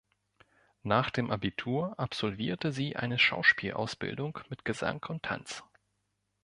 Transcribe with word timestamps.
Nach 0.81 1.11
dem 1.11 1.29
Abitur 1.29 1.93
absolvierte 1.99 2.71
sie 2.71 2.95
eine 2.95 3.19
Schauspielausbildung 3.19 4.39
mit 4.49 4.65
Gesang 4.65 4.99
und 5.07 5.21
Tanz. 5.21 5.63